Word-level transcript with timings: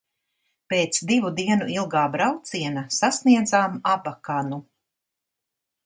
Pēc 0.73 0.97
divu 1.11 1.31
dienu 1.41 1.67
ilgā 1.75 2.05
brauciena 2.17 2.85
sasniedzām 3.01 3.79
Abakanu. 3.95 4.61